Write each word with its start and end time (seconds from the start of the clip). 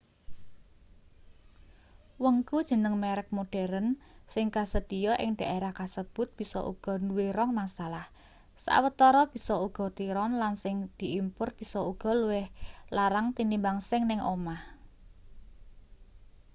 wengku 2.23 2.57
jeneng 2.69 2.95
merek 3.03 3.27
modheren 3.37 3.87
sing 4.33 4.45
kasedhiya 4.55 5.13
ing 5.23 5.31
dhaerah 5.39 5.73
kasebut 5.79 6.27
bisa 6.39 6.59
uga 6.71 6.93
duwe 7.09 7.27
rong 7.37 7.51
masalah 7.61 8.05
sawetara 8.65 9.23
bisa 9.33 9.53
uga 9.67 9.85
tiron 9.97 10.31
lan 10.41 10.53
sing 10.63 10.75
diimpur 10.99 11.47
bisa 11.59 11.79
uga 11.91 12.11
luwih 12.21 12.47
larang 12.95 13.27
tinimbang 13.37 13.79
sing 13.89 14.01
ning 14.09 14.19
omah 14.33 14.61